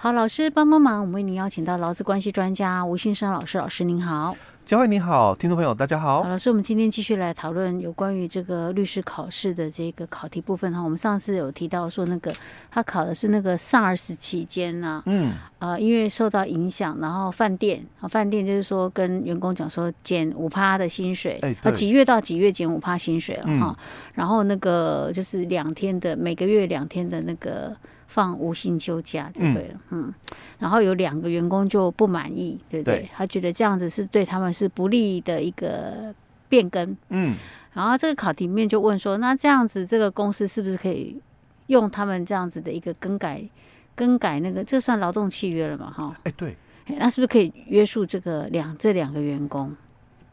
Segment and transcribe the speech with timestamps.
[0.00, 4.36] 好，老师帮帮忙，我们为您邀请到劳资关系专家吴信生老师，老师您好。
[4.64, 6.22] 佳慧你好，听众朋友大家好。
[6.22, 10.80] 好，老师，我们今天继续来讨论有关于这个律师考试的这个考题部分哈。
[10.80, 12.32] 我们上次有提到说，那个
[12.70, 23.76] 他考的是那个 SARS 期间呢，嗯，呃，因为受到影响，然后饭店啊，饭店就是说跟员工讲说减五趴的薪水，哎，他几月到几月减五趴薪水了哈。
[24.14, 27.76] 然后那个就是两天的每个月两天的那个。
[28.08, 30.14] 放无薪休假就对了，嗯，嗯，
[30.58, 33.00] 然后有两个员工就不满意，对不对？
[33.00, 36.12] 对，他觉得这样子是对他们是不利的一个
[36.48, 37.36] 变更，嗯，
[37.74, 41.20] 然后这个考题面就问说，那这样子这个公司是不是可以
[41.66, 43.46] 用他们这样子的一个更改，
[43.94, 45.90] 更改那个这算劳动契约了嘛？
[45.90, 49.76] 哈，哎，对，那是不是可以约束这个两这两个员工？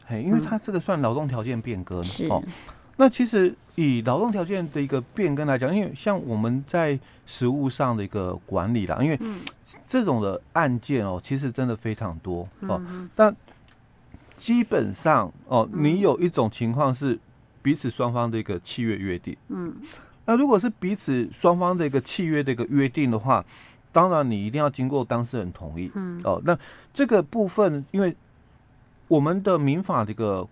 [0.06, 2.26] 哎，因为他这个算劳动条件变更，是。
[2.28, 2.42] 哦
[2.98, 9.20] 那其实以劳动条件的一个变更来讲，因为像我们在实务上的一个管理啦，因为
[9.86, 12.80] 这种的案件哦，其实真的非常多哦。
[13.14, 13.36] 但
[14.34, 17.18] 基本上哦，你有一种情况是
[17.60, 19.36] 彼此双方的一个契约约定。
[19.48, 19.76] 嗯。
[20.24, 23.44] 那如果是彼此双方的一个契约的一个约定的话，
[23.92, 25.92] 当然你一定要经过当事人同意。
[25.94, 26.18] 嗯。
[26.24, 26.58] 哦，那
[26.94, 28.16] 这个部分，因为
[29.06, 30.48] 我们的民法这个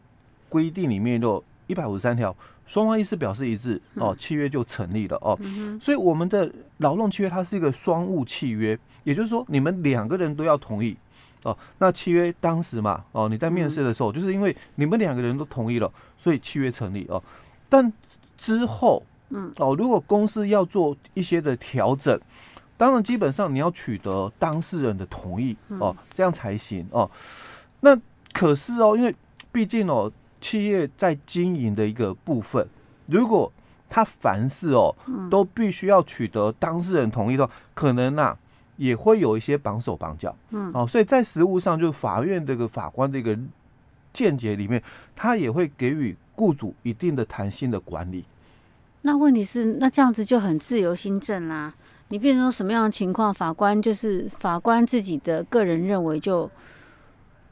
[0.50, 1.42] 规定里面就。
[1.66, 2.34] 一百五十三条，
[2.66, 5.38] 双方意思表示一致哦，契约就成立了哦。
[5.80, 10.96] 所以我们的劳动契约它是一个双务契约，也就是说你们两个人都要同意
[11.42, 11.56] 哦。
[11.78, 17.22] 那契约当时嘛哦，你在面试的时候，就是因为你们两个人都同意了，所以契约成立哦。
[17.68, 17.90] 但
[18.36, 22.20] 之后，嗯哦，如果公司要做一些的调整，
[22.76, 27.10] 当然基本上你要取得当事人的同意哦，这样才行哦。
[27.80, 27.98] 那
[28.32, 29.14] 可是哦，因为
[29.50, 30.12] 毕竟哦。
[30.44, 32.68] 企业在经营的一个部分，
[33.06, 33.50] 如果
[33.88, 34.94] 他凡事哦
[35.30, 38.36] 都必须要取得当事人同意的话，可能啊
[38.76, 43.34] 也会有一些绑手绑脚，嗯，哦，所以在实务上，就法院这个法官的一个
[44.12, 44.82] 见解里面，
[45.16, 48.26] 他也会给予雇主一定的弹性的管理。
[49.00, 51.72] 那问题是，那这样子就很自由心证啦。
[52.08, 56.50] 你变成什么样的情况，法官就是法官自己的个人认为就。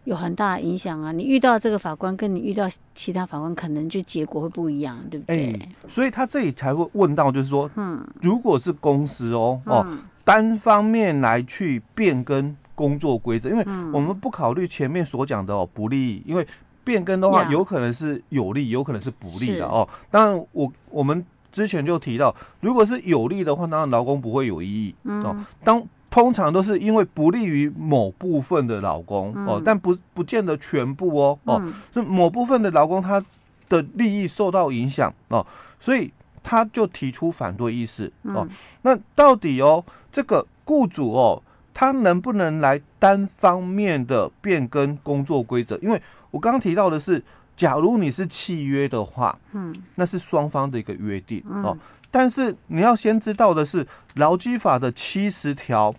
[0.05, 1.13] 有很大的影响啊！
[1.13, 5.53] 你遇到这个法官，跟你遇到其他法官，可能就结果会不一样，对不对？
[5.53, 16.47] 欸、所以他这里才会问到，就是说，嗯，如果是公司哦、嗯、哦单方面来去变更工作规则，因为我们不考虑前面所讲的哦不利，因为
[16.83, 19.89] 变更的话有可能是有利，有可能是不利的哦。
[20.11, 25.37] 当然，我我们之前就提到，如果是有利的话，当然劳工不会有异议、嗯、哦。
[25.63, 25.81] 当
[26.13, 33.25] 通常都是因为不利于某部分的劳工哦，但不不见得全部哦哦，是某部分的劳工他
[33.71, 35.45] 的利益受到影响哦，
[35.81, 36.13] 所以
[36.43, 38.47] 他就提出反对意思哦。
[38.83, 41.43] 那到底哦，这个雇主哦，
[41.73, 45.79] 他能不能来单方面的变更工作规则？
[45.79, 45.99] 因为
[46.31, 47.25] 我刚刚提到的是，
[47.57, 51.75] 假如你是契约的话，嗯，那是双方的一个约定哦。
[52.13, 53.85] 但是你要先知道的是，
[54.15, 55.93] 劳基法的七十条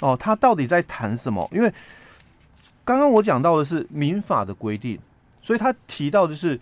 [0.00, 1.48] 哦，它到底在谈什么？
[1.52, 1.72] 因为
[2.84, 4.98] 刚刚我讲到的是民法的规定，
[5.42, 6.60] 所以他提到的是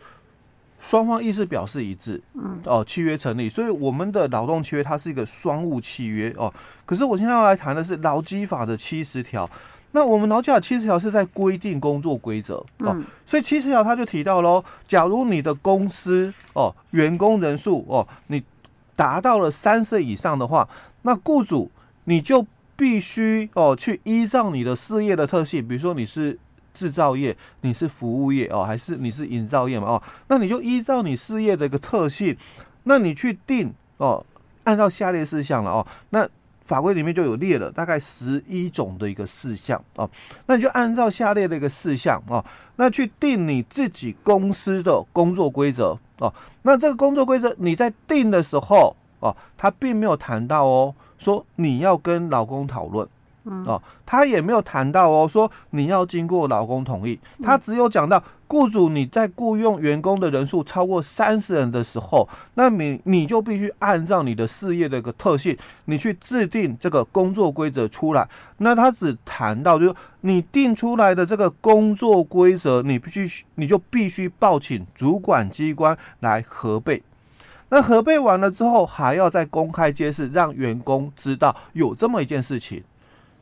[0.79, 6.53] 双方意思表示一致，嗯，哦，契约成立，所以我们的劳动契约它是一个双务契约哦。
[6.85, 9.49] 可是我现在要来谈的是劳基法的七十条，
[9.93, 18.43] 那我们劳基法七十条是在规定工作规则哦，所以七十条他就提到喽，假如你的公司哦，员工人数哦，你
[18.99, 20.69] 达到了三岁以上的话，
[21.03, 21.71] 那雇主
[22.03, 22.45] 你就
[22.75, 26.37] 必须哦去依照你的事业的特性，比如说你是
[26.75, 32.37] 制造业，你是服务业哦，还是你是营造业嘛哦，那你就依照你事业的一个特性，
[32.83, 34.27] 那你去定哦，
[34.65, 36.29] 按照下列事项了哦，那
[36.65, 40.11] 法规里面就有列了大概十一种的一个事项哦，
[40.47, 42.45] 那你就按照下列的一个事项哦，
[42.75, 45.97] 那去定你自己公司的工作规则。
[46.19, 53.09] 哦，那这个工作规则你在定的时候，哦，他并没有谈到哦，说你要跟老公讨论，
[53.51, 58.23] 嗯，哦，他也没有谈到哦，说你要经过劳工同意，他只有讲到。
[58.51, 65.55] 雇主，你在雇佣员工的人数超过三十人的时候，那你你就必须按照你的事业的一个特性，
[65.85, 68.27] 你去制定这个工作规则出来。
[68.57, 77.03] 那他只谈到，就是你定出来的这个工作规则，你必须你就必须报请主管机关来核备。
[77.69, 82.83] 那核备完了之后，还要再公开揭示，让员工知道有这么一件事情。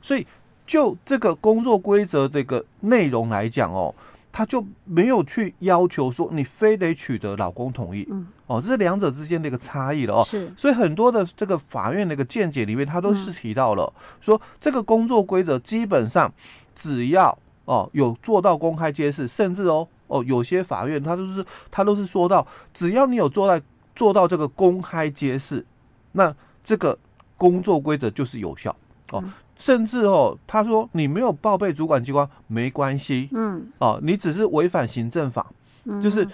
[0.06, 0.24] 所以，
[0.64, 3.92] 就这个工作规则这个内容来讲哦。
[4.30, 10.26] 他就没有去要求说你非得取得老公同意，嗯，哦，这是两者之间的一个差异了哦。
[10.28, 16.30] 是，所以很多的这个法院的一个见解里面，他都是提到了说，这个工作规则基本上
[16.74, 23.64] 只要哦有做到公开揭示，甚至哦哦有些法院他都是他都是说到，只要你有做到
[23.94, 25.64] 做到这个公开揭示，
[26.12, 26.98] 那这个
[27.38, 28.76] 工作规则就是有效
[29.12, 29.24] 哦。
[29.58, 35.46] 甚至哦，他说你没有报备主管机关没关系，嗯，哦，你只是违反行政法，
[35.84, 36.26] 嗯，就是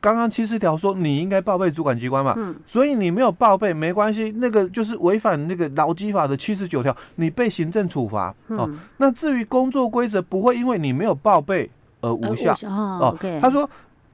[0.00, 11.70] 刚刚七十条说你应该报备主管机关嘛，嗯，所以你没有报备没关系，那个就是违反那个劳基法的七十九条，你被行政处罚，哦，嗯，那至于工作规则不会因为你没有报备
[12.00, 13.68] 而无效，哦，他说。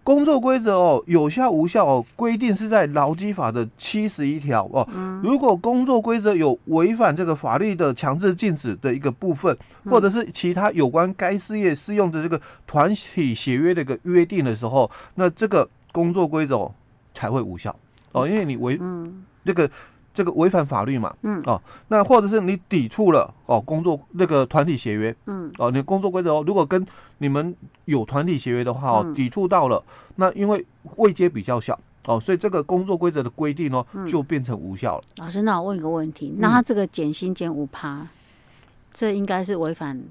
[0.07, 4.87] 工作规则哦，有效无效哦，规定是在劳基法的七十一条哦。
[5.21, 16.71] 如果工作规则有违反这个法律的强制禁止的一个部分，或者是其他有关该事业适用的这个团体协约的一个约定的时候，那这个工作规则
[17.13, 17.75] 才会无效
[18.13, 18.79] 哦，因为你违
[19.45, 19.69] 这个。
[20.17, 26.85] 这个违反法律嘛，嗯，哦，那或者是你抵触了哦，工作那个团体协约，嗯，哦，你工作规则哦，如果跟
[27.19, 27.55] 你们
[27.85, 29.85] 有团体协约的话哦，抵触到了，
[30.15, 30.65] 那因为
[30.97, 35.05] 位阶比较小哦，所以这个工作规则的规定哦，就变成无效了。
[35.19, 38.09] 老师，那我问一个问题，那他这个减薪减五趴，
[38.95, 40.03] 这应该是违反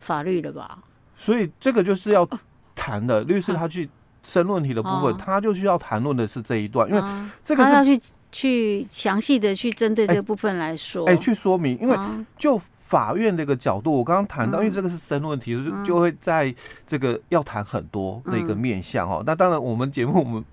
[0.00, 0.80] 法律的吧？
[1.14, 2.28] 所以这个就是要
[2.74, 3.88] 谈的，律师他去
[4.24, 7.02] 申论题的部分，他就需要谈论的是这一段，因为
[7.44, 8.00] 这个是要去。
[8.34, 11.96] 去详细的去针对这部分来说，哎，去说明，因为
[12.36, 16.52] 就法院这个角度，我刚刚谈到，因为这个是深论题，就就会在
[16.84, 19.22] 这个要谈很多的一个面向哦。
[19.24, 20.44] 那当然，我们节目我们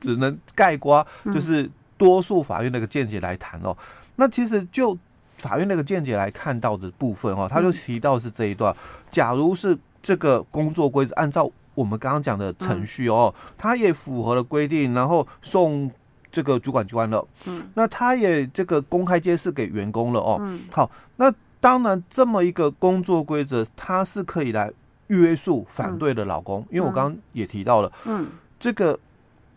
[0.00, 3.76] 只能概括，就是多数法院那个见解来谈哦。
[4.14, 4.96] 那其实就
[5.36, 8.74] 法院那个见解来看到的部分哦，他就提到是这一段，
[9.10, 15.90] 假如是这个工作规则按照我们刚刚讲的程序哦，他也符合了规定，然后送。
[16.36, 24.70] 这个主管机关了，嗯，那他也这个公开揭示给员工了哦，嗯，好，那当然这么一个工作规则，它是可以来
[25.06, 28.26] 约束反对的老公，嗯、因为我刚刚也提到了，嗯，
[28.60, 28.98] 这个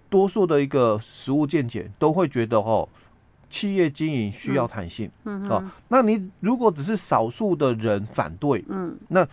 [0.10, 2.88] 多数的一个实务见解都会觉得哦，
[3.50, 9.28] 企业经营需要弹性，嗯，嗯，哦，那你如果只是少数的人反对，嗯，那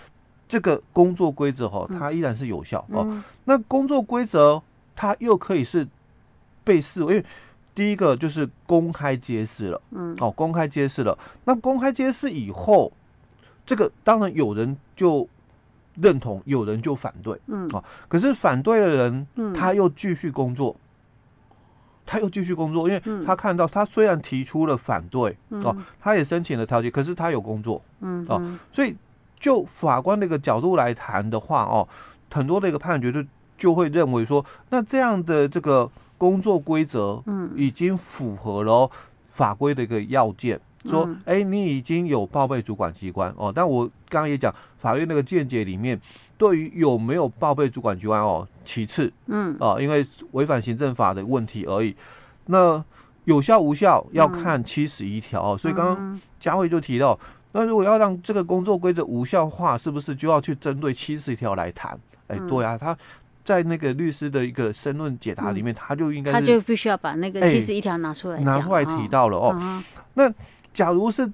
[0.49, 4.61] 这个工作规则哈，它依然是有效，嗯、哦，那工作规则
[4.97, 5.87] 它又可以是。
[6.67, 7.25] 被视为，因为
[7.73, 11.17] 第一个就是公开揭示了，嗯，哦，公开揭示了。
[11.45, 12.93] 那公开揭示以后，
[13.65, 15.29] 这个当然有人就
[15.95, 20.75] 认同，有人就反对，嗯，哦，可是反对的人，他又继续工作，
[22.05, 28.43] 他又继续工作，因为他看到他虽然提出了反对，哦，他也申请了调解，可是他有工作，嗯，哦，
[28.73, 28.97] 所以
[29.39, 31.87] 就法官那个角度来谈的话，哦，
[32.33, 33.23] 很多的一个判决就
[33.59, 35.91] 就会认为说，那这样的这个。
[36.19, 38.91] 工作规则，嗯，已经符合了
[39.29, 43.53] 法规的一个要件，嗯、说，哎、欸，你已经有报备主管机关哦。
[43.55, 46.01] 但我刚刚也讲，法院那个见解里面，
[46.39, 51.95] 对于有没有报备主管机关哦，其次，嗯，啊，因为违反行政法的问题而已。
[52.47, 52.83] 那
[53.25, 55.59] 有效无效要看七十一条哦。
[55.59, 57.19] 所以刚刚佳慧就提到，
[57.53, 61.99] 那如果要让这个工作规则无效化，是不是就要去针对七十一条来谈？
[62.29, 62.97] 哎、欸，对啊，他。
[63.47, 69.83] 在那个律师的一个申论解答里面，他就应该他就必须要把那个七十一条拿出来拿出来提到了哦。
[70.15, 70.29] 那
[70.75, 71.31] 假如是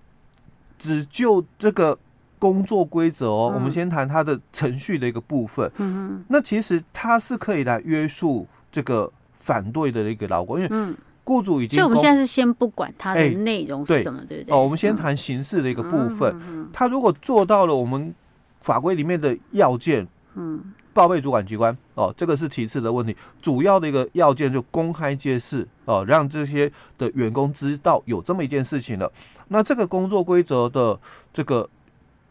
[0.78, 1.98] 只就这个
[2.38, 5.72] 工作规则哦，我们先谈它的程序的一个部分。
[5.78, 10.94] 嗯，那其实它是可以来约束这个反对的一个劳工，因为
[11.24, 11.78] 雇主已经。
[11.78, 14.54] 所以我们现在是先不管它的内容是什么，对不对？
[14.54, 16.68] 哦，我们先谈形式的一个部分。
[16.74, 18.14] 他如果做到了我们
[18.60, 20.74] 法规里面的要件，嗯。
[20.94, 29.10] 报备主管机关哦，这个是其次的问题，主要的一个要件就公开揭示哦，让这些的员工知道有这么一件事情了。
[29.48, 30.98] 那这个工作规则的
[31.32, 31.68] 这个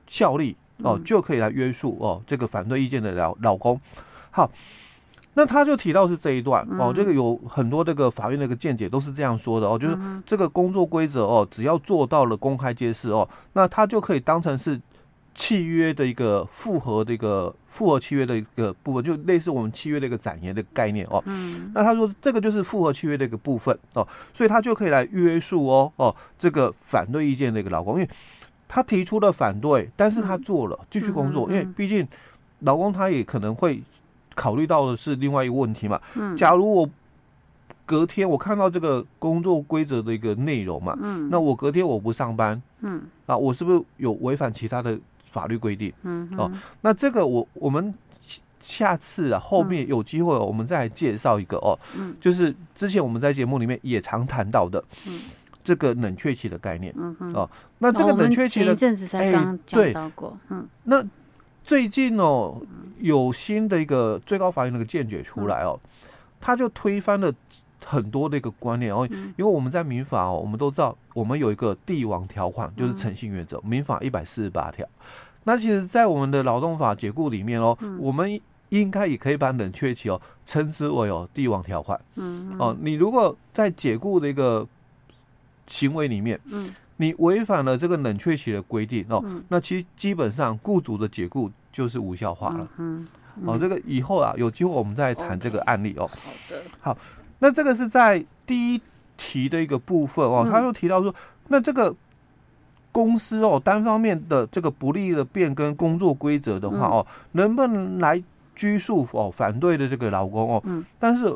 [0.07, 3.79] 效力哦，就可以来约束哦这个反对意见的老老公。
[4.29, 4.49] 好，
[5.33, 14.79] 那他就提到是这一段哦，这个有很多这个法院的一个见解都是这样说的哦，就是这个工作规则哦，只要做到了公开揭示哦，那他就可以当成是。
[15.33, 21.23] 契约的一个复合的一个复合契约的一个部分，就类似我们契约的一个展延的概念哦。
[21.25, 21.71] 嗯。
[21.73, 28.09] 那他说这个就是复合契约的一个部分哦，所以他就可以来约束哦哦这个反对意见的一个劳工，因为
[28.67, 32.07] 他提出了反对，但是他做了继续工作，因为毕竟
[32.59, 33.81] 劳工他也可能会
[34.35, 36.01] 考虑到的是另外一个问题嘛。
[36.15, 36.35] 嗯。
[36.37, 36.89] 假如我。
[37.83, 45.91] 隔天我看到这个工作规则的一个内容嘛，嗯，那我隔天我不上班，嗯，啊，我是不是有违反其他的法律规定。
[46.03, 46.51] 嗯，哦，
[46.81, 47.93] 那这个我我们
[48.59, 55.21] 下次啊后面有机会我们再来介绍一个哦，嗯，就是之前我们在节目里面也常谈到的，嗯，
[55.63, 56.93] 这个冷却期的概念。
[56.97, 57.49] 嗯哼，哦，
[57.79, 60.37] 那这个冷却期的，前一阵子才刚讲到过。
[60.49, 61.03] 嗯，那
[61.63, 62.61] 最近哦
[62.99, 65.79] 有新的一个最高法院那个见解出来哦，
[66.39, 67.33] 他就推翻了。
[67.85, 74.87] 很多的一个观念哦，因为我们在民法哦，我们都知道我们有一个帝王条款，就是诚信原则，民法一百四十八条。
[75.43, 81.99] 那其实，在我们的劳动法解雇里面哦，我们应该也可以把冷却期哦称之为哦帝王条款。
[82.15, 84.67] 嗯哦，你如果在解雇的一个
[85.65, 92.67] 行为里面，嗯，你违反了这个冷却期的规定哦，那其实基本上雇主的解雇就是无效化了。
[92.77, 93.07] 嗯
[93.45, 96.05] 哦，这个以后啊有机会我们再谈这个案例哦。
[96.05, 96.97] 好的，好。
[97.43, 98.81] 那这个是在第一
[99.17, 101.13] 题的一个部分哦，他就提到说，
[101.47, 101.93] 那这个
[102.91, 108.21] 公司哦单方面的这个不利的变更工作规则的话哦，能不能来
[108.55, 110.61] 拘束哦反对的这个劳工哦？
[110.65, 111.35] 嗯，但是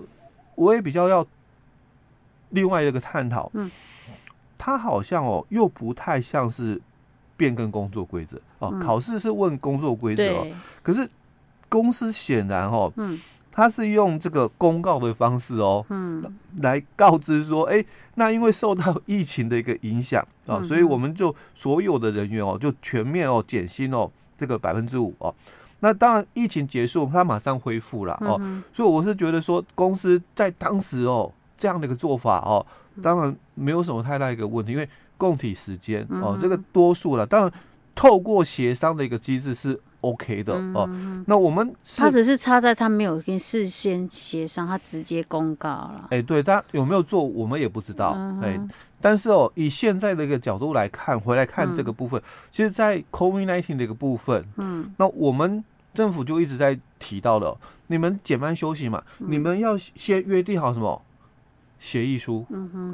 [0.53, 1.25] 我也比较要
[2.49, 3.71] 另外一个探讨，嗯，
[4.59, 6.79] 他好像哦又不太像是
[7.35, 10.47] 变更工作规则哦，考试是问工作规则哦，
[10.83, 11.09] 可是
[11.67, 13.19] 公司显然哦，嗯。
[13.55, 16.21] 他是用这个公告的方式哦，嗯，
[16.57, 17.85] 来告知说，哎、欸，
[18.15, 25.33] 那因为受到疫情的一个影响啊，嗯、所以我们就所有的人员哦，就全面哦减薪哦，这个百分之五哦。
[25.79, 28.35] 那当然疫情结束，他马上恢复了哦。
[28.41, 32.65] 嗯、所以我是觉得说，公司在当时哦这样的一个做法哦，
[33.01, 37.51] 当然没有什么太大一个问题，因为供体时间哦，这个多数了，当然。
[37.97, 40.89] 透过协商的一个机制是 OK 的哦。
[41.27, 46.07] 那我们他只是差在他没有跟事先协商，他直接公告了。
[46.11, 48.17] 哎，对，他有没有做我们也不知道。
[48.41, 48.59] 哎，
[49.01, 52.21] 但是哦，以现在的一个角度来看，回来看这个部分，
[52.51, 57.55] 其实，在 COVID-19 的一个部分，嗯，那我们政府就一直在提到的，
[57.87, 61.01] 你们减班休息嘛，你们要先约定好什么？
[61.77, 62.43] 协议书，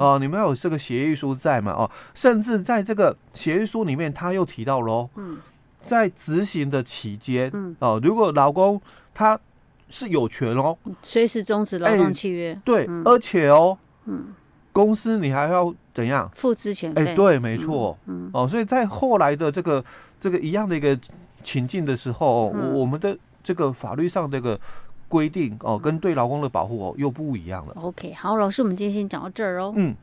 [0.00, 1.72] 哦，你们要有这个协议书在嘛？
[1.72, 5.38] 哦，甚至在这个协议书里面，他又提到喽，嗯，
[5.82, 8.80] 在执行的期间，嗯，哦，如果劳工
[9.12, 9.38] 他
[9.90, 14.28] 是有权哦，随时终止劳动契约，对，而且哦，嗯，
[14.72, 19.84] 公司你还要怎样付之前哎，对，没错，嗯，哦，所以在后来的这个
[20.18, 20.98] 这个一样的一个
[21.42, 24.58] 情境的时候，我我们的这个法律上这个。
[25.08, 27.74] 规定哦，跟对劳工的保护哦又不一样了。
[27.74, 29.74] OK，好，老师，我们今天先讲到这儿哦。
[29.76, 29.94] 嗯。